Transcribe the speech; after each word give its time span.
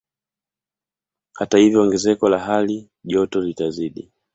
Hata 1.33 1.57
hivyo 1.57 1.81
ongezeko 1.81 2.29
la 2.29 2.39
hali 2.39 2.89
joto 3.03 3.41
litazidi 3.41 4.11